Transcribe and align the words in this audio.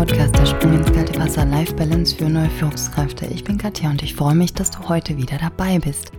Podcast 0.00 0.34
der 0.34 0.46
Sprung 0.46 0.76
ins 0.76 0.90
kalte 0.90 1.18
Wasser 1.18 1.44
Life 1.44 1.74
Balance 1.74 2.16
für 2.16 2.30
neue 2.30 2.48
Führungskräfte. 2.48 3.26
Ich 3.26 3.44
bin 3.44 3.58
Katja 3.58 3.90
und 3.90 4.02
ich 4.02 4.14
freue 4.14 4.34
mich, 4.34 4.54
dass 4.54 4.70
du 4.70 4.88
heute 4.88 5.18
wieder 5.18 5.36
dabei 5.36 5.78
bist. 5.78 6.12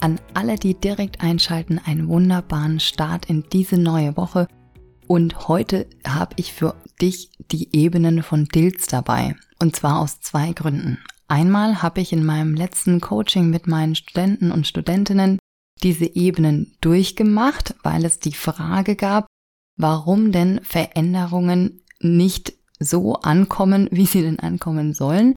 An 0.00 0.18
alle, 0.32 0.56
die 0.56 0.72
direkt 0.72 1.20
einschalten, 1.20 1.78
einen 1.84 2.08
wunderbaren 2.08 2.80
Start 2.80 3.26
in 3.26 3.44
diese 3.52 3.76
neue 3.76 4.16
Woche. 4.16 4.48
Und 5.06 5.48
heute 5.48 5.86
habe 6.08 6.34
ich 6.36 6.54
für 6.54 6.76
dich 6.98 7.30
die 7.50 7.76
Ebenen 7.76 8.22
von 8.22 8.46
Dills 8.46 8.86
dabei. 8.86 9.36
Und 9.60 9.76
zwar 9.76 10.00
aus 10.00 10.22
zwei 10.22 10.54
Gründen. 10.54 10.96
Einmal 11.28 11.82
habe 11.82 12.00
ich 12.00 12.14
in 12.14 12.24
meinem 12.24 12.54
letzten 12.54 13.02
Coaching 13.02 13.50
mit 13.50 13.66
meinen 13.66 13.96
Studenten 13.96 14.50
und 14.50 14.66
Studentinnen 14.66 15.38
diese 15.82 16.06
Ebenen 16.06 16.74
durchgemacht, 16.80 17.74
weil 17.82 18.06
es 18.06 18.18
die 18.18 18.32
Frage 18.32 18.96
gab, 18.96 19.26
warum 19.76 20.32
denn 20.32 20.60
Veränderungen 20.62 21.82
nicht 22.00 22.55
so 22.78 23.14
ankommen, 23.16 23.88
wie 23.92 24.06
sie 24.06 24.22
denn 24.22 24.40
ankommen 24.40 24.94
sollen. 24.94 25.34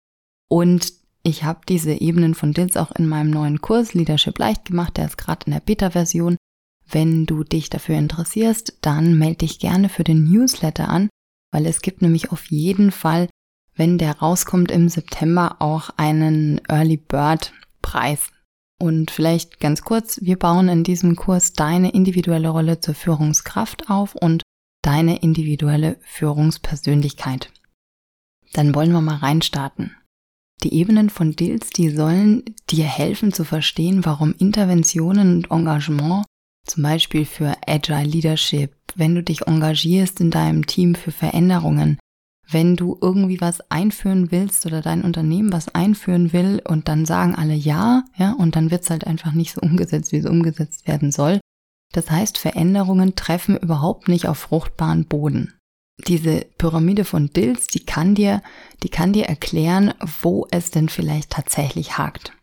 Und 0.50 0.94
ich 1.24 1.44
habe 1.44 1.60
diese 1.68 1.94
Ebenen 1.94 2.34
von 2.34 2.54
DILS 2.54 2.78
auch 2.78 2.92
in 2.92 3.08
meinem 3.08 3.30
neuen 3.30 3.62
Kurs 3.62 3.94
Leadership 3.94 4.40
leicht 4.40 4.66
gemacht, 4.66 4.98
der 4.98 5.06
ist 5.06 5.18
gerade 5.18 5.46
in 5.46 5.54
der 5.54 5.60
Beta-Version. 5.60 6.38
Wenn 6.90 7.26
du 7.26 7.44
dich 7.44 7.70
dafür 7.70 7.98
interessierst, 7.98 8.80
dann 8.82 9.18
melde 9.18 9.40
dich 9.40 9.60
gerne 9.60 9.90
für 9.90 10.04
den 10.04 10.24
Newsletter 10.24 10.90
an, 10.90 11.10
weil 11.52 11.66
es 11.66 11.82
gibt 11.82 12.02
nämlich 12.02 12.32
auf 12.32 12.50
jeden 12.50 12.92
Fall, 12.92 13.28
wenn 13.76 13.98
der 13.98 14.20
rauskommt 14.20 14.72
im 14.72 14.90
September, 14.90 15.58
auch 15.60 15.92
einen 15.98 16.62
Early 16.68 16.98
Bird 16.98 17.54
Preis. 17.82 18.30
Und 18.82 19.12
vielleicht 19.12 19.60
ganz 19.60 19.82
kurz, 19.82 20.22
wir 20.22 20.40
bauen 20.40 20.70
in 20.70 20.84
diesem 20.84 21.16
Kurs 21.16 21.54
deine 21.54 21.92
individuelle 21.92 22.50
Rolle 22.50 22.80
zur 22.80 22.96
Führungskraft 22.96 23.90
auf 23.90 24.16
und 24.16 24.42
deine 24.82 25.18
individuelle 25.18 25.98
Führungspersönlichkeit. 26.02 27.52
Dann 28.54 28.74
wollen 28.74 28.92
wir 28.92 29.02
mal 29.02 29.18
reinstarten. 29.18 29.96
Die 30.64 30.74
Ebenen 30.74 31.10
von 31.10 31.36
Deals, 31.36 31.70
die 31.70 31.90
sollen 31.90 32.44
dir 32.70 32.86
helfen 32.86 33.32
zu 33.32 33.46
verstehen, 33.46 34.06
warum 34.06 34.34
Interventionen 34.38 35.36
und 35.36 35.52
Engagement, 35.52 36.26
zum 36.66 36.84
Beispiel 36.84 37.26
für 37.26 37.56
Agile 37.66 38.04
Leadership, 38.04 38.76
wenn 38.96 39.16
du 39.16 39.24
dich 39.24 39.48
engagierst 39.48 40.20
in 40.20 40.32
deinem 40.32 40.68
Team 40.68 40.96
für 40.96 41.12
Veränderungen, 41.12 41.98
wenn 42.52 42.76
du 42.76 42.98
irgendwie 43.02 43.40
was 43.40 43.62
einführen 43.72 44.32
willst 44.32 44.66
oder 44.66 44.82
dein 44.82 45.04
Unternehmen 45.04 45.54
was 45.54 45.74
einführen 45.74 46.34
will 46.34 46.62
und 46.68 46.88
dann 46.88 47.06
sagen 47.06 47.36
alle 47.36 47.54
ja, 47.54 48.04
ja, 48.18 48.34
und 48.34 48.56
dann 48.56 48.72
wird's 48.72 48.90
halt 48.90 49.08
einfach 49.08 49.34
nicht 49.34 49.54
so 49.54 49.62
umgesetzt, 49.62 50.12
wie 50.12 50.18
es 50.18 50.26
umgesetzt 50.26 50.88
werden 50.88 51.12
soll, 51.12 51.40
das 51.94 52.10
heißt, 52.12 52.38
Veränderungen 52.38 53.16
treffen 53.16 53.58
überhaupt 53.58 54.08
nicht 54.08 54.28
auf 54.28 54.38
fruchtbaren 54.38 55.06
Boden. 55.06 55.54
Diese 56.08 56.46
Pyramide 56.58 57.04
von 57.04 57.32
Dills, 57.32 57.68
die 57.68 57.86
kann 57.86 58.16
dir, 58.16 58.42
die 58.84 58.90
kann 58.90 59.12
dir 59.12 59.26
erklären, 59.26 59.94
wo 60.22 60.48
es 60.52 60.72
denn 60.72 60.88
vielleicht 60.88 61.32
tatsächlich 61.32 61.98
hakt. 61.98 62.34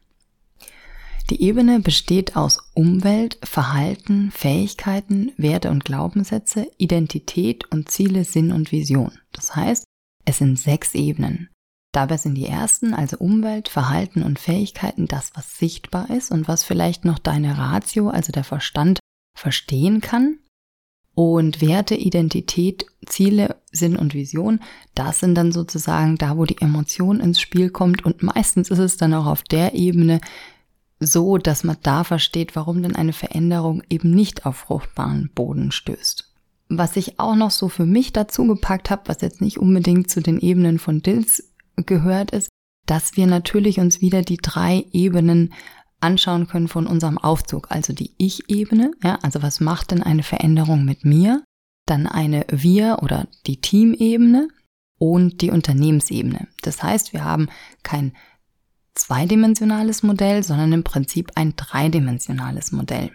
Die 1.31 1.43
Ebene 1.43 1.81
besteht 1.81 2.37
aus 2.37 2.59
Umwelt, 2.75 3.39
Verhalten, 3.43 4.31
Fähigkeiten, 4.31 5.33
Werte 5.37 5.71
und 5.71 5.85
Glaubenssätze, 5.85 6.71
Identität 6.77 7.65
und 7.73 7.91
Ziele, 7.91 8.25
Sinn 8.25 8.53
und 8.53 8.71
Vision. 8.71 9.19
Das 9.33 9.57
heißt, 9.57 9.85
es 10.25 10.39
sind 10.39 10.59
sechs 10.59 10.95
Ebenen. 10.95 11.49
Dabei 11.93 12.19
sind 12.19 12.35
die 12.35 12.47
ersten, 12.47 12.95
also 12.95 13.17
Umwelt, 13.17 13.69
Verhalten 13.69 14.23
und 14.23 14.39
Fähigkeiten, 14.39 15.09
das, 15.09 15.31
was 15.35 15.57
sichtbar 15.57 16.11
ist 16.11 16.31
und 16.31 16.47
was 16.47 16.63
vielleicht 16.63 17.05
noch 17.05 17.19
deine 17.19 17.59
Ratio, 17.59 18.11
also 18.11 18.33
der 18.33 18.45
Verstand, 18.45 19.01
verstehen 19.37 20.01
kann. 20.01 20.39
Und 21.15 21.63
Werte, 21.63 21.95
Identität, 21.95 22.85
Ziele, 23.07 23.57
Sinn 23.73 23.97
und 23.97 24.13
Vision, 24.13 24.61
das 24.95 25.21
sind 25.21 25.35
dann 25.35 25.51
sozusagen 25.51 26.17
da, 26.17 26.37
wo 26.37 26.45
die 26.45 26.61
Emotion 26.61 27.21
ins 27.21 27.41
Spiel 27.41 27.71
kommt. 27.71 28.05
Und 28.05 28.23
meistens 28.23 28.71
ist 28.71 28.79
es 28.79 28.99
dann 28.99 29.15
auch 29.15 29.25
auf 29.25 29.43
der 29.43 29.75
Ebene 29.75 30.21
so, 31.01 31.39
dass 31.39 31.65
man 31.65 31.77
da 31.83 32.05
versteht, 32.05 32.55
warum 32.55 32.83
denn 32.83 32.97
eine 32.97 33.15
Veränderung 33.15 33.83
eben 33.89 34.11
nicht 34.11 34.45
auf 34.45 34.57
fruchtbaren 34.57 35.31
Boden 35.35 35.73
stößt. 35.73 36.33
Was 36.69 36.97
ich 36.97 37.19
auch 37.19 37.35
noch 37.35 37.51
so 37.51 37.69
für 37.69 37.87
mich 37.87 38.13
dazu 38.13 38.47
gepackt 38.47 38.91
habe, 38.91 39.03
was 39.07 39.21
jetzt 39.21 39.41
nicht 39.41 39.59
unbedingt 39.59 40.11
zu 40.11 40.21
den 40.21 40.39
Ebenen 40.39 40.79
von 40.79 41.01
Dills 41.01 41.51
gehört 41.77 42.31
ist, 42.31 42.49
dass 42.87 43.17
wir 43.17 43.27
natürlich 43.27 43.79
uns 43.79 44.01
wieder 44.01 44.23
die 44.23 44.39
drei 44.39 44.85
Ebenen 44.93 45.53
anschauen 46.01 46.47
können 46.47 46.69
von 46.69 46.87
unserem 46.87 47.19
Aufzug, 47.19 47.71
also 47.71 47.93
die 47.93 48.13
Ich-Ebene, 48.19 48.93
ja, 49.03 49.19
also 49.23 49.43
was 49.43 49.61
macht 49.61 49.91
denn 49.91 50.03
eine 50.03 50.23
Veränderung 50.23 50.85
mit 50.85 51.05
mir? 51.05 51.43
Dann 51.87 52.07
eine 52.07 52.45
Wir- 52.51 52.99
oder 53.03 53.29
die 53.47 53.61
Teamebene 53.61 54.49
und 54.99 55.41
die 55.41 55.51
Unternehmensebene. 55.51 56.49
Das 56.63 56.83
heißt, 56.83 57.13
wir 57.13 57.25
haben 57.25 57.49
kein 57.83 58.13
zweidimensionales 58.95 60.03
Modell, 60.03 60.43
sondern 60.43 60.73
im 60.73 60.85
Prinzip 60.85 61.33
ein 61.35 61.55
dreidimensionales 61.55 62.73
Modell. 62.73 63.11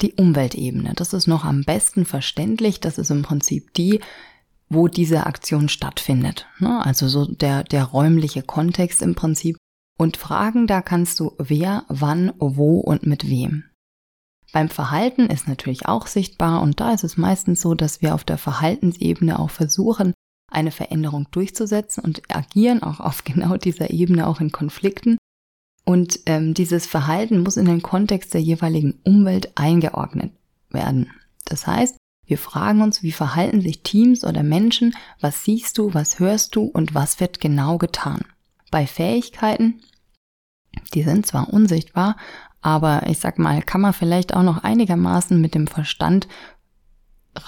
Die 0.00 0.12
Umweltebene, 0.14 0.92
das 0.94 1.12
ist 1.12 1.26
noch 1.26 1.44
am 1.44 1.62
besten 1.64 2.04
verständlich, 2.04 2.80
das 2.80 2.98
ist 2.98 3.10
im 3.10 3.22
Prinzip 3.22 3.72
die, 3.74 4.00
wo 4.68 4.88
diese 4.88 5.26
Aktion 5.26 5.68
stattfindet. 5.68 6.46
Ne? 6.58 6.84
Also 6.84 7.08
so 7.08 7.26
der, 7.26 7.64
der 7.64 7.84
räumliche 7.84 8.42
Kontext 8.42 9.02
im 9.02 9.14
Prinip, 9.14 9.56
und 9.96 10.16
Fragen, 10.16 10.66
da 10.66 10.82
kannst 10.82 11.20
du 11.20 11.32
wer, 11.38 11.84
wann, 11.88 12.32
wo 12.38 12.80
und 12.80 13.06
mit 13.06 13.28
wem. 13.28 13.64
Beim 14.52 14.68
Verhalten 14.68 15.26
ist 15.26 15.48
natürlich 15.48 15.86
auch 15.86 16.06
sichtbar 16.06 16.62
und 16.62 16.80
da 16.80 16.92
ist 16.92 17.04
es 17.04 17.16
meistens 17.16 17.60
so, 17.60 17.74
dass 17.74 18.02
wir 18.02 18.14
auf 18.14 18.24
der 18.24 18.38
Verhaltensebene 18.38 19.38
auch 19.38 19.50
versuchen, 19.50 20.12
eine 20.50 20.70
Veränderung 20.70 21.26
durchzusetzen 21.30 22.04
und 22.04 22.22
agieren 22.28 22.82
auch 22.82 23.00
auf 23.00 23.24
genau 23.24 23.56
dieser 23.56 23.90
Ebene 23.90 24.26
auch 24.26 24.40
in 24.40 24.52
Konflikten. 24.52 25.18
Und 25.84 26.20
ähm, 26.26 26.54
dieses 26.54 26.86
Verhalten 26.86 27.42
muss 27.42 27.56
in 27.56 27.66
den 27.66 27.82
Kontext 27.82 28.32
der 28.32 28.40
jeweiligen 28.40 29.00
Umwelt 29.04 29.52
eingeordnet 29.56 30.32
werden. 30.70 31.10
Das 31.44 31.66
heißt, 31.66 31.96
wir 32.26 32.38
fragen 32.38 32.80
uns, 32.80 33.02
wie 33.02 33.12
verhalten 33.12 33.60
sich 33.60 33.82
Teams 33.82 34.24
oder 34.24 34.42
Menschen, 34.42 34.96
was 35.20 35.44
siehst 35.44 35.76
du, 35.76 35.92
was 35.92 36.20
hörst 36.20 36.56
du 36.56 36.62
und 36.62 36.94
was 36.94 37.20
wird 37.20 37.38
genau 37.38 37.76
getan 37.76 38.24
bei 38.74 38.88
Fähigkeiten, 38.88 39.80
die 40.94 41.04
sind 41.04 41.26
zwar 41.26 41.52
unsichtbar, 41.52 42.16
aber 42.60 43.04
ich 43.06 43.20
sag 43.20 43.38
mal, 43.38 43.62
kann 43.62 43.80
man 43.80 43.92
vielleicht 43.92 44.34
auch 44.34 44.42
noch 44.42 44.64
einigermaßen 44.64 45.40
mit 45.40 45.54
dem 45.54 45.68
Verstand 45.68 46.26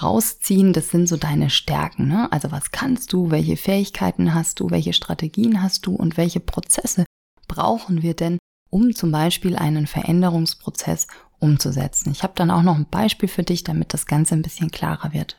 rausziehen, 0.01 0.71
das 0.71 0.87
sind 0.87 1.09
so 1.09 1.17
deine 1.17 1.49
Stärken. 1.49 2.07
Ne? 2.07 2.31
Also 2.31 2.53
was 2.53 2.71
kannst 2.71 3.11
du, 3.11 3.29
welche 3.29 3.57
Fähigkeiten 3.57 4.33
hast 4.33 4.61
du, 4.61 4.69
welche 4.69 4.93
Strategien 4.93 5.61
hast 5.61 5.85
du 5.85 5.95
und 5.95 6.15
welche 6.15 6.39
Prozesse 6.39 7.03
brauchen 7.49 8.03
wir 8.03 8.13
denn, 8.13 8.37
um 8.69 8.95
zum 8.95 9.11
Beispiel 9.11 9.57
einen 9.57 9.85
Veränderungsprozess 9.85 11.07
umzusetzen. 11.39 12.09
Ich 12.13 12.23
habe 12.23 12.35
dann 12.37 12.51
auch 12.51 12.63
noch 12.63 12.77
ein 12.77 12.89
Beispiel 12.89 13.27
für 13.27 13.43
dich, 13.43 13.65
damit 13.65 13.93
das 13.93 14.05
Ganze 14.05 14.33
ein 14.33 14.43
bisschen 14.43 14.71
klarer 14.71 15.11
wird 15.11 15.37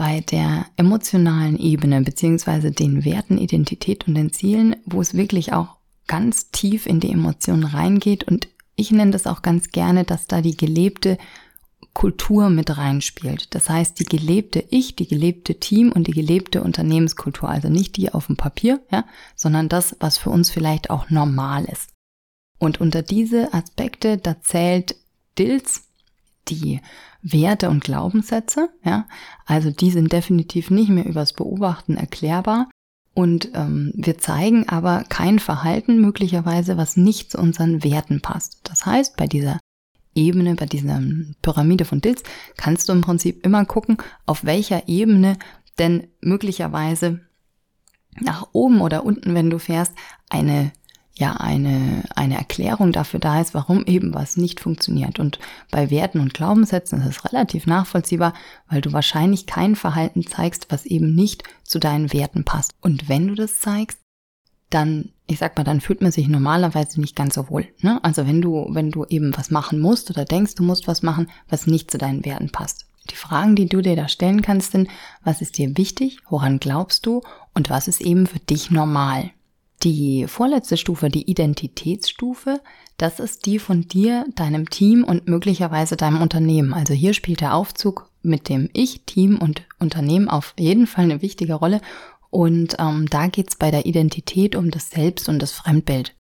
bei 0.00 0.20
der 0.20 0.64
emotionalen 0.78 1.58
Ebene 1.58 2.00
beziehungsweise 2.00 2.72
den 2.72 3.04
Werten, 3.04 3.36
Identität 3.36 4.08
und 4.08 4.14
den 4.14 4.32
Zielen, 4.32 4.76
wo 4.86 5.02
es 5.02 5.12
wirklich 5.12 5.52
auch 5.52 5.76
ganz 6.06 6.50
tief 6.50 6.86
in 6.86 7.00
die 7.00 7.12
Emotionen 7.12 7.64
reingeht 7.64 8.24
und 8.24 8.48
ich 8.76 8.90
nenne 8.92 9.10
das 9.10 9.26
auch 9.26 9.42
ganz 9.42 9.72
gerne, 9.72 10.04
dass 10.04 10.26
da 10.26 10.40
die 10.40 10.56
gelebte 10.56 11.18
Kultur 11.92 12.48
mit 12.48 12.78
reinspielt. 12.78 13.54
Das 13.54 13.68
heißt, 13.68 14.00
die 14.00 14.06
gelebte 14.06 14.64
Ich, 14.70 14.96
die 14.96 15.06
gelebte 15.06 15.60
Team 15.60 15.92
und 15.92 16.06
die 16.06 16.12
gelebte 16.12 16.62
Unternehmenskultur, 16.62 17.50
also 17.50 17.68
nicht 17.68 17.98
die 17.98 18.14
auf 18.14 18.28
dem 18.28 18.36
Papier, 18.36 18.80
ja, 18.90 19.04
sondern 19.36 19.68
das, 19.68 19.94
was 20.00 20.16
für 20.16 20.30
uns 20.30 20.48
vielleicht 20.48 20.88
auch 20.88 21.10
normal 21.10 21.66
ist. 21.66 21.90
Und 22.58 22.80
unter 22.80 23.02
diese 23.02 23.52
Aspekte, 23.52 24.16
da 24.16 24.40
zählt 24.40 24.96
Dills 25.38 25.89
die 26.50 26.80
Werte 27.22 27.68
und 27.68 27.84
Glaubenssätze, 27.84 28.70
ja, 28.84 29.06
also 29.46 29.70
die 29.70 29.90
sind 29.90 30.12
definitiv 30.12 30.70
nicht 30.70 30.90
mehr 30.90 31.06
übers 31.06 31.32
Beobachten 31.32 31.96
erklärbar 31.96 32.68
und 33.14 33.50
ähm, 33.54 33.92
wir 33.94 34.18
zeigen 34.18 34.68
aber 34.68 35.04
kein 35.08 35.38
Verhalten 35.38 36.00
möglicherweise, 36.00 36.76
was 36.76 36.96
nicht 36.96 37.32
zu 37.32 37.38
unseren 37.38 37.82
Werten 37.84 38.20
passt. 38.20 38.60
Das 38.64 38.86
heißt, 38.86 39.16
bei 39.16 39.26
dieser 39.26 39.58
Ebene, 40.14 40.54
bei 40.54 40.66
dieser 40.66 41.02
Pyramide 41.42 41.84
von 41.84 42.00
Dills, 42.00 42.22
kannst 42.56 42.88
du 42.88 42.92
im 42.92 43.00
Prinzip 43.00 43.44
immer 43.44 43.64
gucken, 43.64 43.98
auf 44.26 44.44
welcher 44.44 44.88
Ebene 44.88 45.36
denn 45.78 46.08
möglicherweise 46.20 47.20
nach 48.20 48.48
oben 48.52 48.80
oder 48.80 49.04
unten, 49.04 49.34
wenn 49.34 49.50
du 49.50 49.58
fährst, 49.58 49.94
eine 50.28 50.72
ja 51.20 51.34
eine, 51.34 52.02
eine 52.16 52.36
Erklärung 52.36 52.92
dafür 52.92 53.20
da 53.20 53.40
ist, 53.40 53.54
warum 53.54 53.84
eben 53.84 54.14
was 54.14 54.36
nicht 54.36 54.58
funktioniert. 54.58 55.20
Und 55.20 55.38
bei 55.70 55.90
Werten 55.90 56.18
und 56.18 56.34
Glaubenssätzen 56.34 57.00
ist 57.00 57.06
es 57.06 57.24
relativ 57.24 57.66
nachvollziehbar, 57.66 58.34
weil 58.68 58.80
du 58.80 58.92
wahrscheinlich 58.92 59.46
kein 59.46 59.76
Verhalten 59.76 60.26
zeigst, 60.26 60.66
was 60.70 60.86
eben 60.86 61.14
nicht 61.14 61.44
zu 61.62 61.78
deinen 61.78 62.12
Werten 62.12 62.44
passt. 62.44 62.74
Und 62.80 63.08
wenn 63.08 63.28
du 63.28 63.34
das 63.34 63.60
zeigst, 63.60 63.98
dann, 64.70 65.10
ich 65.26 65.38
sag 65.38 65.56
mal, 65.56 65.64
dann 65.64 65.80
fühlt 65.80 66.00
man 66.00 66.12
sich 66.12 66.28
normalerweise 66.28 67.00
nicht 67.00 67.16
ganz 67.16 67.34
so 67.34 67.50
wohl. 67.50 67.66
Ne? 67.80 68.02
Also 68.02 68.26
wenn 68.26 68.40
du, 68.40 68.68
wenn 68.70 68.90
du 68.90 69.04
eben 69.04 69.36
was 69.36 69.50
machen 69.50 69.80
musst 69.80 70.10
oder 70.10 70.24
denkst, 70.24 70.54
du 70.54 70.62
musst 70.62 70.88
was 70.88 71.02
machen, 71.02 71.28
was 71.48 71.66
nicht 71.66 71.90
zu 71.90 71.98
deinen 71.98 72.24
Werten 72.24 72.50
passt. 72.50 72.86
Die 73.10 73.16
Fragen, 73.16 73.56
die 73.56 73.66
du 73.66 73.80
dir 73.80 73.96
da 73.96 74.08
stellen 74.08 74.42
kannst, 74.42 74.72
sind, 74.72 74.88
was 75.24 75.42
ist 75.42 75.58
dir 75.58 75.76
wichtig, 75.76 76.18
woran 76.28 76.60
glaubst 76.60 77.06
du 77.06 77.22
und 77.54 77.68
was 77.68 77.88
ist 77.88 78.00
eben 78.00 78.26
für 78.26 78.38
dich 78.38 78.70
normal? 78.70 79.30
Die 79.82 80.26
vorletzte 80.26 80.76
Stufe, 80.76 81.08
die 81.08 81.30
Identitätsstufe, 81.30 82.60
das 82.98 83.18
ist 83.18 83.46
die 83.46 83.58
von 83.58 83.88
dir, 83.88 84.26
deinem 84.34 84.68
Team 84.68 85.04
und 85.04 85.26
möglicherweise 85.26 85.96
deinem 85.96 86.20
Unternehmen. 86.20 86.74
Also 86.74 86.92
hier 86.92 87.14
spielt 87.14 87.40
der 87.40 87.54
Aufzug 87.54 88.10
mit 88.22 88.50
dem 88.50 88.68
Ich, 88.74 89.04
Team 89.06 89.38
und 89.38 89.62
Unternehmen 89.78 90.28
auf 90.28 90.54
jeden 90.58 90.86
Fall 90.86 91.04
eine 91.04 91.22
wichtige 91.22 91.54
Rolle. 91.54 91.80
Und 92.28 92.76
ähm, 92.78 93.08
da 93.08 93.28
geht's 93.28 93.56
bei 93.56 93.70
der 93.70 93.86
Identität 93.86 94.54
um 94.54 94.70
das 94.70 94.90
Selbst 94.90 95.30
und 95.30 95.38
das 95.38 95.52
Fremdbild. 95.52 96.14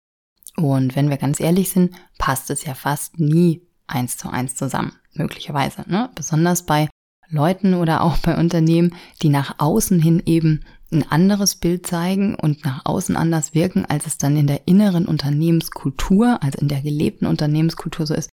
Und 0.57 0.95
wenn 0.95 1.09
wir 1.09 1.17
ganz 1.17 1.41
ehrlich 1.41 1.71
sind, 1.71 1.95
passt 2.19 2.51
es 2.51 2.65
ja 2.65 2.75
fast 2.75 3.19
nie 3.19 3.63
eins 3.87 4.19
zu 4.19 4.29
eins 4.29 4.55
zusammen, 4.55 4.93
möglicherweise. 5.15 5.85
Ne? 5.87 6.11
Besonders 6.15 6.65
bei 6.65 6.89
Leuten 7.29 7.75
oder 7.75 8.03
auch 8.03 8.19
bei 8.19 8.37
Unternehmen, 8.37 8.95
die 9.23 9.29
nach 9.29 9.57
außen 9.59 10.01
hin 10.01 10.23
eben 10.25 10.65
ein 10.93 11.11
anderes 11.11 11.57
Bild 11.57 11.87
zeigen 11.87 12.35
und 12.35 12.65
nach 12.65 12.85
außen 12.85 13.17
anders 13.17 13.55
wirken, 13.55 13.85
als 13.85 14.07
es 14.07 14.19
dann 14.19 14.37
in 14.37 14.47
der 14.47 14.69
inneren 14.69 15.07
Unternehmenskultur, 15.07 16.43
also 16.43 16.59
in 16.59 16.69
der 16.69 16.81
gelebten 16.81 17.27
Unternehmenskultur 17.27 18.07
so 18.07 18.15
ist. 18.15 18.31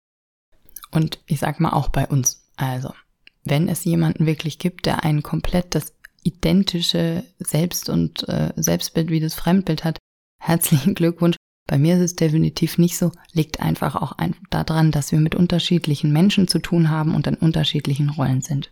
Und 0.91 1.19
ich 1.27 1.41
sag 1.41 1.61
mal 1.61 1.71
auch 1.71 1.89
bei 1.89 2.07
uns. 2.07 2.47
Also, 2.57 2.93
wenn 3.45 3.69
es 3.69 3.85
jemanden 3.85 4.27
wirklich 4.27 4.59
gibt, 4.59 4.85
der 4.87 5.05
ein 5.05 5.23
komplett 5.23 5.75
das 5.75 5.95
identische 6.23 7.25
Selbst- 7.39 7.89
und 7.89 8.29
äh, 8.29 8.53
Selbstbild 8.57 9.11
wie 9.11 9.21
das 9.21 9.35
Fremdbild 9.35 9.85
hat, 9.85 9.99
herzlichen 10.39 10.95
Glückwunsch. 10.95 11.37
Bei 11.67 11.79
mir 11.79 11.95
ist 11.95 12.03
es 12.03 12.17
definitiv 12.17 12.77
nicht 12.77 12.99
so, 12.99 13.13
liegt 13.33 13.61
einfach 13.61 13.97
auch 13.97 14.13
ein, 14.13 14.37
daran, 14.51 14.91
dass 14.91 15.13
wir 15.13 15.21
mit 15.21 15.35
unterschiedlichen 15.35 16.13
Menschen 16.13 16.49
zu 16.49 16.59
tun 16.59 16.91
haben 16.91 17.15
und 17.15 17.27
in 17.27 17.37
unterschiedlichen 17.37 18.11
Rollen 18.11 18.43
sind. 18.43 18.71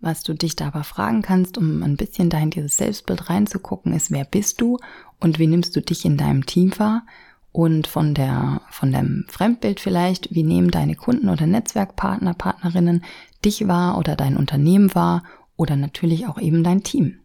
Was 0.00 0.22
du 0.22 0.34
dich 0.34 0.56
da 0.56 0.68
aber 0.68 0.82
fragen 0.82 1.20
kannst, 1.20 1.58
um 1.58 1.82
ein 1.82 1.96
bisschen 1.96 2.30
da 2.30 2.38
in 2.38 2.50
dieses 2.50 2.76
Selbstbild 2.78 3.28
reinzugucken, 3.28 3.92
ist, 3.92 4.10
wer 4.10 4.24
bist 4.24 4.60
du 4.60 4.78
und 5.20 5.38
wie 5.38 5.46
nimmst 5.46 5.76
du 5.76 5.82
dich 5.82 6.04
in 6.04 6.16
deinem 6.16 6.46
Team 6.46 6.72
wahr? 6.78 7.04
Und 7.52 7.86
von 7.86 8.14
der, 8.14 8.62
von 8.70 8.92
dem 8.92 9.24
Fremdbild 9.28 9.80
vielleicht, 9.80 10.34
wie 10.34 10.44
nehmen 10.44 10.70
deine 10.70 10.94
Kunden 10.94 11.28
oder 11.28 11.46
Netzwerkpartner, 11.46 12.32
Partnerinnen 12.32 13.04
dich 13.44 13.66
wahr 13.66 13.98
oder 13.98 14.16
dein 14.16 14.36
Unternehmen 14.36 14.94
wahr 14.94 15.24
oder 15.56 15.76
natürlich 15.76 16.26
auch 16.26 16.40
eben 16.40 16.64
dein 16.64 16.82
Team. 16.82 17.16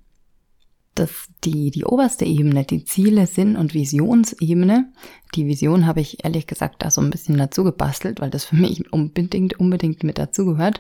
Das, 0.96 1.28
die, 1.44 1.72
die 1.72 1.86
oberste 1.86 2.26
Ebene, 2.26 2.64
die 2.64 2.86
Ziele, 2.86 3.28
Sinn 3.28 3.56
und 3.56 3.74
Visionsebene. 3.74 4.92
Die 5.36 5.46
Vision 5.46 5.86
habe 5.86 6.02
ich 6.02 6.24
ehrlich 6.24 6.48
gesagt 6.48 6.82
da 6.82 6.90
so 6.90 7.02
ein 7.02 7.10
bisschen 7.10 7.38
dazu 7.38 7.64
gebastelt, 7.64 8.22
weil 8.22 8.30
das 8.30 8.46
für 8.46 8.56
mich 8.56 8.92
unbedingt, 8.92 9.60
unbedingt 9.60 10.04
mit 10.04 10.18
dazugehört. 10.18 10.80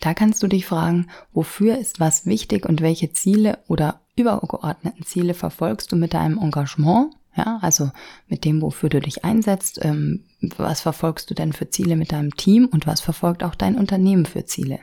Da 0.00 0.14
kannst 0.14 0.42
du 0.42 0.48
dich 0.48 0.66
fragen, 0.66 1.08
wofür 1.32 1.78
ist 1.78 2.00
was 2.00 2.26
wichtig 2.26 2.66
und 2.66 2.80
welche 2.80 3.12
Ziele 3.12 3.58
oder 3.68 4.00
übergeordneten 4.16 5.04
Ziele 5.04 5.34
verfolgst 5.34 5.92
du 5.92 5.96
mit 5.96 6.14
deinem 6.14 6.38
Engagement? 6.38 7.14
Ja, 7.36 7.58
also 7.62 7.90
mit 8.26 8.44
dem, 8.44 8.60
wofür 8.60 8.88
du 8.88 9.00
dich 9.00 9.24
einsetzt. 9.24 9.78
Ähm, 9.84 10.24
was 10.56 10.80
verfolgst 10.80 11.30
du 11.30 11.34
denn 11.34 11.52
für 11.52 11.70
Ziele 11.70 11.94
mit 11.96 12.12
deinem 12.12 12.34
Team 12.36 12.66
und 12.66 12.86
was 12.86 13.00
verfolgt 13.00 13.44
auch 13.44 13.54
dein 13.54 13.76
Unternehmen 13.76 14.26
für 14.26 14.44
Ziele? 14.46 14.80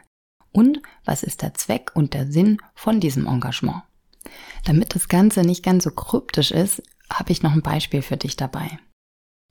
Und 0.53 0.81
was 1.03 1.23
ist 1.23 1.41
der 1.41 1.55
Zweck 1.55 1.91
und 1.93 2.13
der 2.13 2.31
Sinn 2.31 2.59
von 2.73 2.99
diesem 2.99 3.27
Engagement? 3.27 3.83
Damit 4.65 4.95
das 4.95 5.07
Ganze 5.07 5.41
nicht 5.41 5.63
ganz 5.63 5.83
so 5.83 5.91
kryptisch 5.91 6.51
ist, 6.51 6.83
habe 7.11 7.31
ich 7.31 7.43
noch 7.43 7.53
ein 7.53 7.61
Beispiel 7.61 8.01
für 8.01 8.17
dich 8.17 8.37
dabei. 8.37 8.79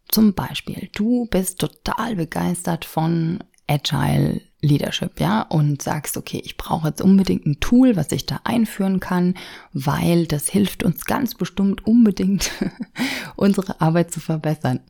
Zum 0.09 0.35
Beispiel, 0.35 0.89
du 0.95 1.27
bist 1.27 1.61
total 1.61 2.17
begeistert 2.17 2.85
von 2.85 3.43
Agile 3.67 4.41
Leadership, 4.63 5.21
ja, 5.21 5.43
und 5.43 5.83
sagst, 5.83 6.17
okay, 6.17 6.41
ich 6.45 6.57
brauche 6.57 6.89
jetzt 6.89 7.03
unbedingt 7.03 7.47
ein 7.47 7.61
Tool, 7.61 7.97
was 7.97 8.13
ich 8.13 8.27
da 8.27 8.41
einführen 8.45 9.01
kann, 9.01 9.35
weil 9.73 10.27
das 10.27 10.49
hilft 10.49 10.83
uns 10.83 11.05
ganz 11.05 11.35
bestimmt 11.35 11.87
unbedingt, 11.87 12.51
unsere 13.37 13.81
Arbeit 13.81 14.13
zu 14.13 14.21
verbessern. 14.21 14.81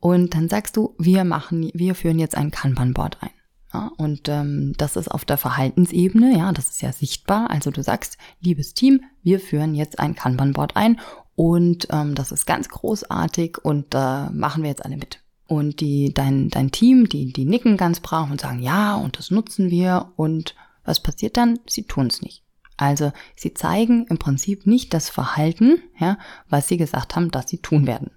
Und 0.00 0.34
dann 0.34 0.48
sagst 0.48 0.76
du, 0.76 0.94
wir 0.98 1.24
machen, 1.24 1.70
wir 1.74 1.94
führen 1.94 2.18
jetzt 2.18 2.36
ein 2.36 2.50
Kanban-Board 2.50 3.18
ein. 3.20 3.30
Ja, 3.72 3.92
und 3.98 4.28
ähm, 4.28 4.74
das 4.78 4.96
ist 4.96 5.08
auf 5.08 5.24
der 5.24 5.36
Verhaltensebene, 5.36 6.36
ja, 6.36 6.52
das 6.52 6.70
ist 6.70 6.82
ja 6.82 6.92
sichtbar. 6.92 7.50
Also 7.50 7.70
du 7.70 7.82
sagst, 7.82 8.18
liebes 8.40 8.74
Team, 8.74 9.02
wir 9.22 9.38
führen 9.38 9.74
jetzt 9.74 10.00
ein 10.00 10.16
Kanban-Board 10.16 10.74
ein 10.74 11.00
und 11.36 11.86
ähm, 11.90 12.14
das 12.14 12.32
ist 12.32 12.46
ganz 12.46 12.68
großartig 12.68 13.58
und 13.62 13.94
da 13.94 14.26
äh, 14.26 14.30
machen 14.32 14.62
wir 14.62 14.70
jetzt 14.70 14.84
alle 14.84 14.96
mit. 14.96 15.22
Und 15.50 15.80
die, 15.80 16.14
dein, 16.14 16.48
dein 16.48 16.70
Team, 16.70 17.08
die, 17.08 17.32
die 17.32 17.44
nicken 17.44 17.76
ganz 17.76 17.98
brav 17.98 18.30
und 18.30 18.40
sagen, 18.40 18.62
ja, 18.62 18.94
und 18.94 19.18
das 19.18 19.32
nutzen 19.32 19.68
wir. 19.68 20.12
Und 20.14 20.54
was 20.84 21.02
passiert 21.02 21.36
dann? 21.36 21.58
Sie 21.68 21.82
tun 21.82 22.06
es 22.06 22.22
nicht. 22.22 22.44
Also 22.76 23.10
sie 23.34 23.52
zeigen 23.52 24.06
im 24.06 24.16
Prinzip 24.16 24.68
nicht 24.68 24.94
das 24.94 25.10
Verhalten, 25.10 25.82
ja, 25.98 26.18
was 26.48 26.68
sie 26.68 26.76
gesagt 26.76 27.16
haben, 27.16 27.32
dass 27.32 27.50
sie 27.50 27.58
tun 27.58 27.88
werden. 27.88 28.12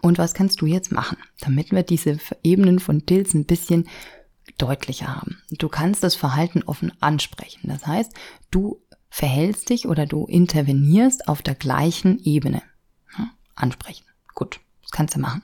Und 0.00 0.16
was 0.16 0.32
kannst 0.32 0.62
du 0.62 0.66
jetzt 0.66 0.90
machen, 0.90 1.18
damit 1.40 1.70
wir 1.70 1.82
diese 1.82 2.18
Ebenen 2.42 2.78
von 2.78 3.04
Dills 3.04 3.34
ein 3.34 3.44
bisschen 3.44 3.86
deutlicher 4.56 5.14
haben? 5.14 5.42
Du 5.50 5.68
kannst 5.68 6.02
das 6.02 6.14
Verhalten 6.14 6.62
offen 6.62 6.94
ansprechen. 7.00 7.68
Das 7.68 7.86
heißt, 7.86 8.14
du 8.50 8.80
verhältst 9.10 9.68
dich 9.68 9.86
oder 9.86 10.06
du 10.06 10.24
intervenierst 10.24 11.28
auf 11.28 11.42
der 11.42 11.56
gleichen 11.56 12.18
Ebene. 12.24 12.62
Ja, 13.18 13.28
ansprechen. 13.54 14.06
Gut, 14.34 14.60
das 14.80 14.92
kannst 14.92 15.14
du 15.14 15.20
machen. 15.20 15.42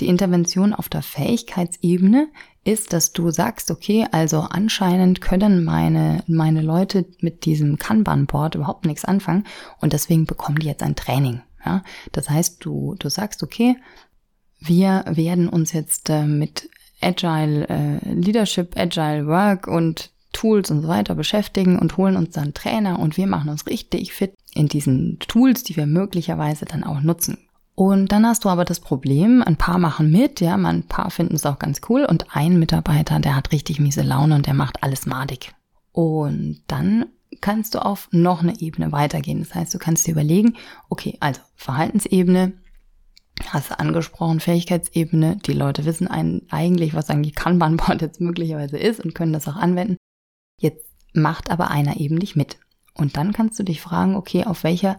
Die 0.00 0.08
Intervention 0.08 0.72
auf 0.72 0.88
der 0.88 1.02
Fähigkeitsebene 1.02 2.28
ist, 2.64 2.94
dass 2.94 3.12
du 3.12 3.30
sagst, 3.30 3.70
okay, 3.70 4.06
also 4.12 4.40
anscheinend 4.40 5.20
können 5.20 5.62
meine, 5.62 6.24
meine 6.26 6.62
Leute 6.62 7.04
mit 7.20 7.44
diesem 7.44 7.78
Kanban-Board 7.78 8.54
überhaupt 8.54 8.86
nichts 8.86 9.04
anfangen 9.04 9.44
und 9.80 9.92
deswegen 9.92 10.24
bekommen 10.24 10.58
die 10.58 10.66
jetzt 10.66 10.82
ein 10.82 10.96
Training. 10.96 11.42
Ja? 11.64 11.82
Das 12.12 12.30
heißt, 12.30 12.64
du, 12.64 12.96
du 12.98 13.10
sagst, 13.10 13.42
okay, 13.42 13.76
wir 14.58 15.04
werden 15.06 15.48
uns 15.50 15.72
jetzt 15.72 16.08
äh, 16.08 16.24
mit 16.24 16.70
Agile 17.02 17.68
äh, 17.68 18.12
Leadership, 18.12 18.76
Agile 18.76 19.26
Work 19.26 19.66
und 19.66 20.12
Tools 20.32 20.70
und 20.70 20.82
so 20.82 20.88
weiter 20.88 21.14
beschäftigen 21.14 21.78
und 21.78 21.98
holen 21.98 22.16
uns 22.16 22.30
dann 22.30 22.54
Trainer 22.54 23.00
und 23.00 23.18
wir 23.18 23.26
machen 23.26 23.50
uns 23.50 23.66
richtig 23.66 24.12
fit 24.12 24.32
in 24.54 24.68
diesen 24.68 25.18
Tools, 25.18 25.62
die 25.62 25.76
wir 25.76 25.86
möglicherweise 25.86 26.64
dann 26.64 26.84
auch 26.84 27.00
nutzen 27.00 27.36
und 27.74 28.12
dann 28.12 28.26
hast 28.26 28.44
du 28.44 28.48
aber 28.48 28.64
das 28.64 28.80
Problem, 28.80 29.42
ein 29.42 29.56
paar 29.56 29.78
machen 29.78 30.10
mit, 30.10 30.40
ja, 30.40 30.54
ein 30.54 30.82
paar 30.84 31.10
finden 31.10 31.34
es 31.34 31.46
auch 31.46 31.58
ganz 31.58 31.80
cool 31.88 32.04
und 32.04 32.36
ein 32.36 32.58
Mitarbeiter, 32.58 33.18
der 33.20 33.36
hat 33.36 33.52
richtig 33.52 33.80
miese 33.80 34.02
Laune 34.02 34.34
und 34.34 34.46
der 34.46 34.54
macht 34.54 34.82
alles 34.82 35.06
madig. 35.06 35.54
Und 35.92 36.62
dann 36.66 37.06
kannst 37.40 37.74
du 37.74 37.84
auf 37.84 38.08
noch 38.12 38.42
eine 38.42 38.60
Ebene 38.60 38.92
weitergehen. 38.92 39.40
Das 39.40 39.54
heißt, 39.54 39.72
du 39.72 39.78
kannst 39.78 40.06
dir 40.06 40.12
überlegen, 40.12 40.56
okay, 40.88 41.16
also 41.20 41.40
Verhaltensebene, 41.56 42.52
hast 43.48 43.70
du 43.70 43.78
angesprochen, 43.78 44.40
Fähigkeitsebene, 44.40 45.36
die 45.36 45.52
Leute 45.52 45.84
wissen 45.84 46.08
einen 46.08 46.42
eigentlich, 46.50 46.94
was 46.94 47.08
eigentlich 47.08 47.34
Kanban-Board 47.34 48.02
jetzt 48.02 48.20
möglicherweise 48.20 48.76
ist 48.76 49.00
und 49.00 49.14
können 49.14 49.32
das 49.32 49.48
auch 49.48 49.56
anwenden. 49.56 49.96
Jetzt 50.58 50.84
macht 51.14 51.50
aber 51.50 51.70
einer 51.70 51.98
eben 51.98 52.16
nicht 52.16 52.36
mit. 52.36 52.58
Und 52.94 53.16
dann 53.16 53.32
kannst 53.32 53.58
du 53.58 53.62
dich 53.62 53.80
fragen, 53.80 54.16
okay, 54.16 54.44
auf 54.44 54.64
welcher 54.64 54.98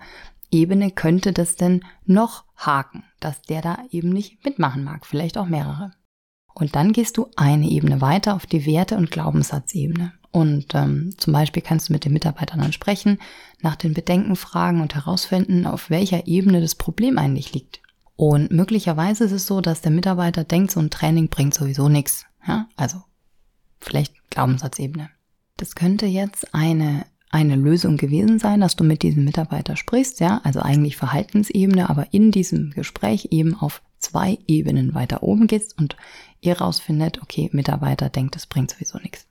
Ebene 0.52 0.92
könnte 0.92 1.34
das 1.34 1.56
denn 1.56 1.82
noch 2.06 2.44
haken, 2.58 3.04
dass 3.20 3.42
der 3.42 3.62
da 3.62 3.80
eben 3.90 4.10
nicht 4.10 4.44
mitmachen 4.44 4.84
mag, 4.84 5.06
vielleicht 5.06 5.38
auch 5.38 5.48
mehrere. 5.48 5.92
Und 6.54 6.76
dann 6.76 6.92
gehst 6.92 7.18
du 7.18 7.28
eine 7.38 7.70
Ebene 7.70 8.02
weiter 8.02 8.36
auf 8.36 8.46
die 8.46 8.66
Werte- 8.66 8.98
und 8.98 9.10
Glaubenssatzebene. 9.10 10.14
Und 10.32 10.76
ähm, 10.76 11.14
zum 11.18 11.34
Beispiel 11.34 11.62
kannst 11.62 11.90
du 11.90 11.94
mit 11.94 12.06
den 12.06 12.14
Mitarbeitern 12.14 12.60
dann 12.60 12.74
sprechen, 12.74 13.20
nach 13.62 13.76
den 13.76 13.94
Bedenken 13.94 14.36
fragen 14.36 14.82
und 14.82 14.96
herausfinden, 14.96 15.66
auf 15.66 15.90
welcher 15.90 16.28
Ebene 16.28 16.62
das 16.62 16.76
Problem 16.76 17.18
eigentlich 17.18 17.54
liegt. 17.54 17.82
Und 18.16 18.52
möglicherweise 18.52 19.26
ist 19.26 19.32
es 19.32 19.48
so, 19.48 19.62
dass 19.62 19.82
der 19.82 19.92
Mitarbeiter 19.92 20.44
denkt, 20.44 20.72
so 20.72 20.80
ein 20.80 20.90
Training 20.90 21.30
bringt 21.30 21.54
sowieso 21.54 21.90
nichts. 21.90 22.26
Ja? 22.48 22.68
Also 22.76 23.02
vielleicht 23.80 24.14
Glaubenssatzebene. 24.30 25.10
Das 25.58 25.76
könnte 25.76 26.06
jetzt 26.06 26.54
eine 26.54 27.06
eine 27.32 27.56
Lösung 27.56 27.98
gewesen 27.98 28.40
sein, 28.40 28.62
dass 28.62 28.76
du 28.76 28.84
mit 28.84 29.04
diesem 29.04 29.24
Mitarbeiter 29.24 29.78
sprichst, 29.78 30.20
ja, 30.20 30.42
also 30.44 30.60
eigentlich 30.60 30.98
Verhaltensebene, 30.98 31.90
aber 31.90 32.14
in 32.14 32.32
diesem 32.32 32.72
Gespräch 32.72 33.30
eben 33.32 33.56
auf 33.56 33.82
zwei 34.00 34.38
Ebenen 34.48 34.94
weiter 34.94 35.24
oben 35.24 35.48
gehst 35.48 35.78
und 35.78 35.96
ihr 36.42 36.60
rausfindet, 36.60 37.22
okay, 37.22 37.50
Mitarbeiter 37.54 38.10
denkt, 38.10 38.36
es 38.36 38.48
bringt 38.48 38.72
sowieso 38.72 38.98
nichts. 38.98 39.28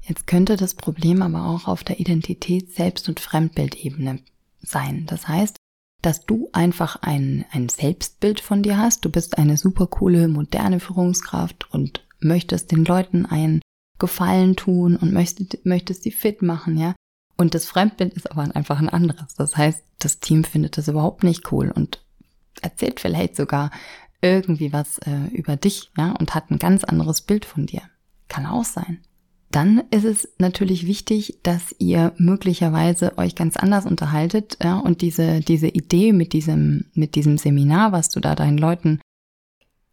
Jetzt 0.00 0.26
könnte 0.26 0.56
das 0.56 0.74
Problem 0.74 1.22
aber 1.22 1.46
auch 1.46 1.66
auf 1.68 1.84
der 1.84 2.00
Identität 2.00 2.74
Selbst- 2.74 3.08
und 3.08 3.20
Fremdbildebene 3.20 4.20
sein. 4.60 5.06
Das 5.06 5.28
heißt, 5.28 5.56
dass 6.02 6.26
du 6.26 6.50
einfach 6.52 6.96
ein, 7.02 7.46
ein 7.50 7.70
Selbstbild 7.70 8.40
von 8.40 8.62
dir 8.62 8.76
hast. 8.76 9.04
Du 9.04 9.10
bist 9.10 9.38
eine 9.38 9.56
super 9.56 9.86
coole, 9.86 10.28
moderne 10.28 10.80
Führungskraft 10.80 11.72
und 11.72 12.06
möchtest 12.20 12.72
den 12.72 12.84
Leuten 12.84 13.24
einen 13.24 13.62
Gefallen 13.98 14.56
tun 14.56 14.96
und 14.96 15.12
möchtest, 15.12 15.64
möchtest 15.64 16.02
sie 16.02 16.10
fit 16.10 16.42
machen, 16.42 16.76
ja. 16.76 16.94
Und 17.36 17.54
das 17.54 17.66
Fremdbild 17.66 18.14
ist 18.14 18.30
aber 18.30 18.54
einfach 18.54 18.78
ein 18.78 18.88
anderes. 18.88 19.34
Das 19.34 19.56
heißt, 19.56 19.82
das 19.98 20.20
Team 20.20 20.44
findet 20.44 20.78
das 20.78 20.88
überhaupt 20.88 21.24
nicht 21.24 21.50
cool 21.52 21.70
und 21.70 22.00
erzählt 22.62 23.00
vielleicht 23.00 23.36
sogar 23.36 23.70
irgendwie 24.22 24.72
was 24.72 24.98
äh, 24.98 25.26
über 25.32 25.56
dich, 25.56 25.90
ja, 25.98 26.12
und 26.12 26.34
hat 26.34 26.50
ein 26.50 26.58
ganz 26.58 26.84
anderes 26.84 27.20
Bild 27.20 27.44
von 27.44 27.66
dir. 27.66 27.82
Kann 28.28 28.46
auch 28.46 28.64
sein. 28.64 29.00
dann 29.54 29.84
ist 29.92 30.04
es 30.04 30.28
natürlich 30.38 30.84
wichtig, 30.84 31.38
dass 31.44 31.76
ihr 31.78 32.12
möglicherweise 32.16 33.16
euch 33.18 33.36
ganz 33.36 33.56
anders 33.56 33.86
unterhaltet 33.86 34.58
ja, 34.60 34.78
und 34.78 35.00
diese, 35.00 35.40
diese 35.40 35.68
Idee 35.68 36.12
mit 36.12 36.32
diesem, 36.32 36.86
mit 36.94 37.14
diesem 37.14 37.38
Seminar, 37.38 37.92
was 37.92 38.08
du 38.08 38.18
da 38.18 38.34
deinen 38.34 38.58
Leuten 38.58 38.98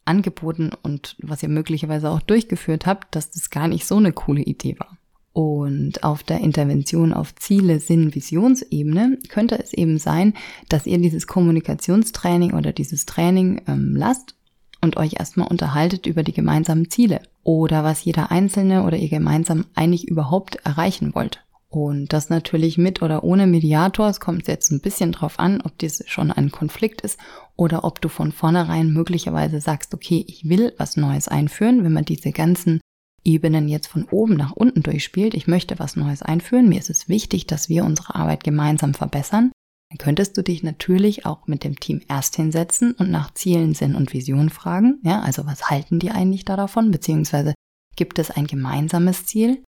angeboten 0.03 0.71
und 0.81 1.15
was 1.21 1.43
ihr 1.43 1.49
möglicherweise 1.49 2.09
auch 2.09 2.21
durchgeführt 2.21 2.87
habt, 2.87 3.15
dass 3.15 3.29
das 3.29 3.51
gar 3.51 3.67
nicht 3.67 3.85
so 3.85 3.97
eine 3.97 4.11
coole 4.13 4.41
Idee 4.41 4.77
war. 4.79 4.97
Und 5.33 6.03
auf 6.03 6.23
der 6.23 6.41
Intervention 6.41 7.13
auf 7.13 7.33
Ziele, 7.35 7.79
Sinn, 7.79 8.13
Visionsebene 8.13 9.17
könnte 9.29 9.57
es 9.57 9.73
eben 9.73 9.97
sein, 9.97 10.33
dass 10.67 10.85
ihr 10.85 10.97
dieses 10.97 11.25
Kommunikationstraining 11.25 12.53
oder 12.53 12.73
dieses 12.73 13.05
Training 13.05 13.61
ähm, 13.67 13.95
lasst 13.95 14.35
und 14.81 14.97
euch 14.97 15.13
erstmal 15.19 15.47
unterhaltet 15.47 16.05
über 16.05 16.23
die 16.23 16.33
gemeinsamen 16.33 16.89
Ziele 16.89 17.21
oder 17.43 17.83
was 17.83 18.03
jeder 18.03 18.31
Einzelne 18.31 18.83
oder 18.83 18.97
ihr 18.97 19.09
gemeinsam 19.09 19.65
eigentlich 19.73 20.07
überhaupt 20.07 20.55
erreichen 20.65 21.15
wollt. 21.15 21.43
Und 21.69 22.11
das 22.11 22.29
natürlich 22.29 22.77
mit 22.77 23.01
oder 23.01 23.23
ohne 23.23 23.47
Mediator. 23.47 24.09
Es 24.09 24.19
kommt 24.19 24.45
jetzt 24.49 24.71
ein 24.71 24.81
bisschen 24.81 25.13
drauf 25.13 25.39
an, 25.39 25.61
ob 25.61 25.77
dies 25.77 26.03
schon 26.07 26.29
ein 26.29 26.51
Konflikt 26.51 26.99
ist 26.99 27.17
oder 27.55 27.85
ob 27.85 28.01
du 28.01 28.09
von 28.09 28.33
vornherein 28.33 28.91
möglicherweise 28.91 29.61
sagst, 29.61 29.93
okay, 29.93 30.25
ich 30.27 30.49
will 30.49 30.73
was 30.77 30.97
Neues 30.97 31.29
einführen, 31.29 31.85
wenn 31.85 31.93
man 31.93 32.03
diese 32.03 32.33
ganzen 32.33 32.81
Ebenen 33.23 33.67
jetzt 33.67 33.87
von 33.87 34.05
oben 34.05 34.35
nach 34.35 34.51
unten 34.51 34.83
durchspielt. 34.83 35.33
Ich 35.33 35.47
möchte 35.47 35.79
was 35.79 35.95
Neues 35.95 36.21
einführen. 36.21 36.69
Mir 36.69 36.79
ist 36.79 36.89
es 36.89 37.07
wichtig, 37.09 37.47
dass 37.47 37.69
wir 37.69 37.85
unsere 37.85 38.15
Arbeit 38.15 38.43
gemeinsam 38.43 38.93
verbessern. 38.93 39.51
Dann 39.89 39.97
könntest 39.97 40.37
du 40.37 40.41
dich 40.41 40.63
natürlich 40.63 41.25
auch 41.25 41.47
mit 41.47 41.63
dem 41.63 41.79
Team 41.79 42.01
erst 42.07 42.37
hinsetzen 42.37 42.93
und 42.93 43.11
nach 43.11 43.33
Zielen, 43.33 43.73
Sinn 43.73 43.95
und 43.95 44.13
Vision 44.13 44.49
fragen. 44.49 44.99
Ja, 45.03 45.21
also 45.21 45.45
was 45.45 45.69
halten 45.69 45.99
die 45.99 46.11
eigentlich 46.11 46.45
da 46.45 46.55
davon? 46.55 46.91
Beziehungsweise 46.91 47.53
gibt 47.95 48.17
es 48.17 48.31
ein 48.31 48.47
gemeinsames 48.47 49.25
Ziel? 49.25 49.63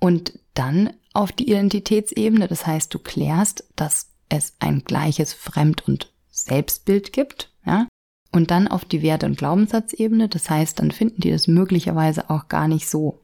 Und 0.00 0.38
dann 0.54 0.90
auf 1.12 1.32
die 1.32 1.48
Identitätsebene. 1.48 2.48
Das 2.48 2.66
heißt, 2.66 2.92
du 2.92 2.98
klärst, 2.98 3.64
dass 3.76 4.10
es 4.28 4.54
ein 4.58 4.84
gleiches 4.84 5.32
Fremd- 5.32 5.86
und 5.86 6.12
Selbstbild 6.30 7.12
gibt. 7.12 7.52
Ja? 7.64 7.86
Und 8.34 8.50
dann 8.50 8.66
auf 8.66 8.84
die 8.84 9.02
Werte- 9.02 9.26
und 9.26 9.38
Glaubenssatzebene. 9.38 10.28
Das 10.28 10.50
heißt, 10.50 10.80
dann 10.80 10.90
finden 10.90 11.20
die 11.20 11.30
das 11.30 11.46
möglicherweise 11.46 12.30
auch 12.30 12.48
gar 12.48 12.66
nicht 12.66 12.88
so 12.88 13.20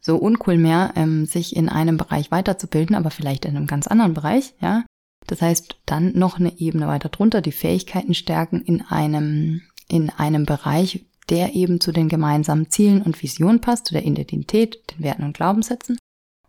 so 0.00 0.16
uncool 0.16 0.56
mehr, 0.56 0.92
ähm, 0.96 1.26
sich 1.26 1.54
in 1.54 1.68
einem 1.68 1.96
Bereich 1.96 2.30
weiterzubilden, 2.30 2.96
aber 2.96 3.10
vielleicht 3.10 3.44
in 3.44 3.56
einem 3.56 3.66
ganz 3.66 3.86
anderen 3.86 4.14
Bereich, 4.14 4.54
ja. 4.60 4.84
Das 5.26 5.42
heißt, 5.42 5.76
dann 5.86 6.18
noch 6.18 6.38
eine 6.38 6.58
Ebene 6.58 6.88
weiter 6.88 7.10
drunter, 7.10 7.42
die 7.42 7.52
Fähigkeiten 7.52 8.14
stärken 8.14 8.62
in 8.62 8.80
einem, 8.80 9.60
in 9.88 10.08
einem 10.08 10.46
Bereich, 10.46 11.04
der 11.28 11.54
eben 11.54 11.80
zu 11.80 11.92
den 11.92 12.08
gemeinsamen 12.08 12.70
Zielen 12.70 13.02
und 13.02 13.22
Visionen 13.22 13.60
passt, 13.60 13.86
zu 13.86 13.94
der 13.94 14.06
Identität, 14.06 14.80
den 14.90 15.04
Werten 15.04 15.24
und 15.24 15.36
Glaubenssätzen. 15.36 15.98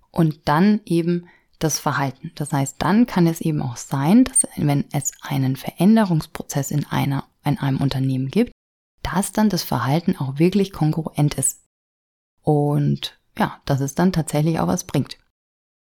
Und 0.10 0.40
dann 0.46 0.80
eben 0.86 1.28
das 1.60 1.78
Verhalten. 1.78 2.32
Das 2.36 2.54
heißt, 2.54 2.78
dann 2.80 3.06
kann 3.06 3.28
es 3.28 3.42
eben 3.42 3.62
auch 3.62 3.78
sein, 3.78 4.24
dass 4.24 4.48
wenn 4.56 4.86
es 4.94 5.12
einen 5.22 5.58
Veränderungsprozess 5.58 6.72
in 6.72 6.86
einer, 6.88 7.26
in 7.46 7.58
einem 7.58 7.78
Unternehmen 7.78 8.30
gibt, 8.30 8.52
dass 9.04 9.32
dann 9.32 9.50
das 9.50 9.64
Verhalten 9.64 10.16
auch 10.18 10.40
wirklich 10.40 10.72
kongruent 10.72 11.36
ist. 11.36 11.64
Und 12.44 13.20
ja, 13.38 13.62
dass 13.66 13.82
es 13.82 13.96
dann 13.96 14.14
tatsächlich 14.14 14.60
auch 14.60 14.68
was 14.68 14.86
bringt. 14.86 15.18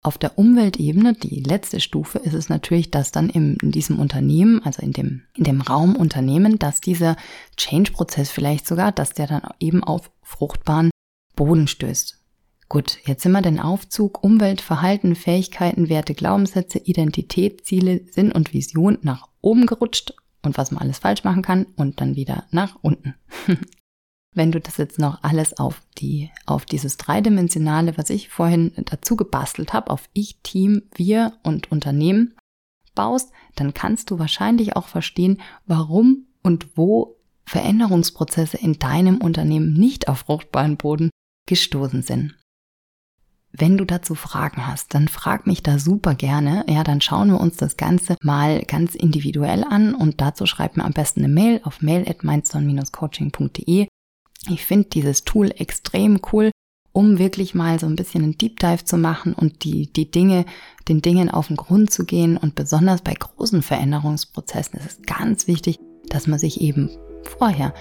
Auf 0.01 0.17
der 0.17 0.37
Umweltebene, 0.37 1.13
die 1.13 1.41
letzte 1.41 1.81
Stufe, 1.81 2.19
ist 2.19 2.33
es 2.33 2.47
natürlich, 2.47 2.89
dass 2.89 3.11
dann 3.11 3.29
in 3.29 3.57
diesem 3.61 3.99
Unternehmen, 3.99 4.63
also 4.63 4.81
in 4.81 4.93
dem, 4.93 5.23
in 5.35 5.43
dem 5.43 5.59
Raum 5.59 5.97
Unternehmen, 5.97 6.57
dass 6.57 6.79
dieser 6.79 7.17
Change-Prozess 7.57 8.31
vielleicht 8.31 8.65
sogar, 8.65 8.93
dass 8.93 9.11
der 9.11 9.27
dann 9.27 9.41
eben 9.59 9.83
auf 9.83 10.09
fruchtbaren 10.21 10.89
Boden 11.35 11.67
stößt. 11.67 12.17
Gut, 12.69 12.99
jetzt 13.05 13.23
sind 13.23 13.33
wir 13.33 13.41
den 13.41 13.59
Aufzug 13.59 14.23
Umwelt, 14.23 14.61
Verhalten, 14.61 15.15
Fähigkeiten, 15.15 15.89
Werte, 15.89 16.13
Glaubenssätze, 16.13 16.77
Identität, 16.77 17.65
Ziele, 17.65 18.01
Sinn 18.09 18.31
und 18.31 18.53
Vision 18.53 18.99
nach 19.01 19.27
oben 19.41 19.65
gerutscht 19.65 20.13
und 20.41 20.57
was 20.57 20.71
man 20.71 20.81
alles 20.81 20.99
falsch 20.99 21.23
machen 21.23 21.41
kann 21.41 21.65
und 21.75 22.01
dann 22.01 22.15
wieder 22.15 22.45
nach 22.51 22.77
unten. 22.81 23.15
Wenn 24.35 24.51
du 24.51 24.59
das 24.59 24.77
jetzt 24.77 24.99
noch 24.99 25.23
alles 25.23 25.57
auf 25.57 25.81
die, 25.97 26.29
auf 26.45 26.65
dieses 26.65 26.97
dreidimensionale, 26.97 27.97
was 27.97 28.09
ich 28.09 28.29
vorhin 28.29 28.71
dazu 28.85 29.15
gebastelt 29.15 29.73
habe, 29.73 29.89
auf 29.89 30.07
ich, 30.13 30.39
Team, 30.43 30.83
wir 30.95 31.33
und 31.43 31.71
Unternehmen 31.71 32.35
baust, 32.93 33.31
dann 33.55 33.73
kannst 33.73 34.11
du 34.11 34.19
wahrscheinlich 34.19 34.75
auch 34.75 34.87
verstehen, 34.87 35.41
warum 35.65 36.27
und 36.43 36.77
wo 36.77 37.15
Veränderungsprozesse 37.45 38.57
in 38.57 38.77
deinem 38.77 39.17
Unternehmen 39.17 39.73
nicht 39.73 40.07
auf 40.07 40.19
fruchtbaren 40.19 40.77
Boden 40.77 41.09
gestoßen 41.47 42.03
sind. 42.03 42.35
Wenn 43.51 43.77
du 43.77 43.85
dazu 43.85 44.15
Fragen 44.15 44.67
hast, 44.67 44.93
dann 44.93 45.07
frag 45.07 45.47
mich 45.47 45.63
da 45.63 45.79
super 45.79 46.15
gerne. 46.15 46.65
Ja, 46.69 46.83
dann 46.83 47.01
schauen 47.01 47.31
wir 47.31 47.39
uns 47.39 47.57
das 47.57 47.77
Ganze 47.77 48.15
mal 48.21 48.61
ganz 48.63 48.95
individuell 48.95 49.63
an 49.63 49.95
und 49.95 50.21
dazu 50.21 50.45
schreib 50.45 50.77
mir 50.77 50.85
am 50.85 50.93
besten 50.93 51.23
eine 51.23 51.33
Mail 51.33 51.61
auf 51.63 51.81
mail@mindstone-coaching.de 51.81 53.87
ich 54.47 54.65
finde 54.65 54.89
dieses 54.89 55.23
Tool 55.23 55.51
extrem 55.57 56.19
cool, 56.31 56.51
um 56.91 57.19
wirklich 57.19 57.55
mal 57.55 57.79
so 57.79 57.87
ein 57.87 57.95
bisschen 57.95 58.23
einen 58.23 58.37
Deep 58.37 58.59
Dive 58.59 58.83
zu 58.83 58.97
machen 58.97 59.33
und 59.33 59.63
die, 59.63 59.91
die 59.91 60.09
Dinge, 60.09 60.45
den 60.87 61.01
Dingen 61.01 61.29
auf 61.29 61.47
den 61.47 61.57
Grund 61.57 61.91
zu 61.91 62.05
gehen. 62.05 62.37
Und 62.37 62.55
besonders 62.55 63.01
bei 63.01 63.13
großen 63.13 63.61
Veränderungsprozessen 63.61 64.79
ist 64.79 64.85
es 64.85 65.01
ganz 65.03 65.47
wichtig, 65.47 65.79
dass 66.07 66.27
man 66.27 66.39
sich 66.39 66.61
eben 66.61 66.89
vorher 67.37 67.73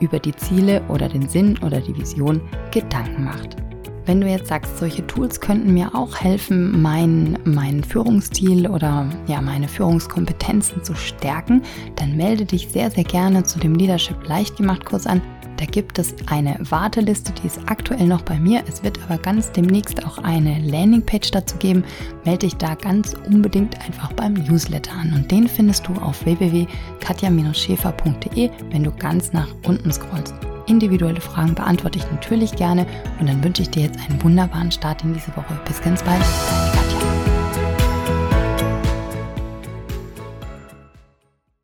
über 0.00 0.18
die 0.18 0.34
Ziele 0.34 0.82
oder 0.88 1.08
den 1.08 1.28
Sinn 1.28 1.58
oder 1.58 1.80
die 1.80 1.96
Vision 1.96 2.40
Gedanken 2.70 3.24
macht. 3.24 3.56
Wenn 4.06 4.20
du 4.20 4.28
jetzt 4.28 4.48
sagst, 4.48 4.78
solche 4.78 5.06
Tools 5.06 5.40
könnten 5.40 5.72
mir 5.72 5.94
auch 5.94 6.16
helfen, 6.16 6.82
mein, 6.82 7.38
mein 7.44 7.82
Führungsstil 7.82 8.68
oder 8.68 9.08
ja, 9.26 9.40
meine 9.40 9.66
Führungskompetenzen 9.66 10.84
zu 10.84 10.94
stärken, 10.94 11.62
dann 11.96 12.14
melde 12.16 12.44
dich 12.44 12.68
sehr, 12.68 12.90
sehr 12.90 13.04
gerne 13.04 13.44
zu 13.44 13.58
dem 13.58 13.74
Leadership 13.74 14.28
leicht 14.28 14.58
gemacht 14.58 14.84
Kurs 14.84 15.06
an. 15.06 15.22
Da 15.56 15.64
gibt 15.66 15.98
es 15.98 16.14
eine 16.26 16.56
Warteliste, 16.68 17.32
die 17.32 17.46
ist 17.46 17.60
aktuell 17.66 18.06
noch 18.06 18.20
bei 18.22 18.38
mir. 18.38 18.62
Es 18.68 18.82
wird 18.82 18.98
aber 19.04 19.16
ganz 19.18 19.52
demnächst 19.52 20.04
auch 20.04 20.18
eine 20.18 20.58
Landingpage 20.58 21.30
dazu 21.30 21.56
geben. 21.56 21.84
Melde 22.24 22.46
dich 22.46 22.56
da 22.56 22.74
ganz 22.74 23.14
unbedingt 23.26 23.80
einfach 23.86 24.12
beim 24.12 24.34
Newsletter 24.34 24.92
an. 24.92 25.14
Und 25.14 25.30
den 25.30 25.48
findest 25.48 25.86
du 25.86 25.94
auf 25.94 26.26
www.katja-schäfer.de, 26.26 28.50
wenn 28.70 28.84
du 28.84 28.90
ganz 28.90 29.32
nach 29.32 29.48
unten 29.64 29.90
scrollst. 29.92 30.34
Individuelle 30.66 31.20
Fragen 31.20 31.54
beantworte 31.54 31.98
ich 31.98 32.10
natürlich 32.10 32.52
gerne 32.56 32.86
und 33.20 33.28
dann 33.28 33.42
wünsche 33.44 33.62
ich 33.62 33.70
dir 33.70 33.84
jetzt 33.84 33.98
einen 34.08 34.22
wunderbaren 34.22 34.70
Start 34.70 35.02
in 35.04 35.14
diese 35.14 35.36
Woche. 35.36 35.58
Bis 35.66 35.80
ganz 35.80 36.02
bald. 36.02 36.22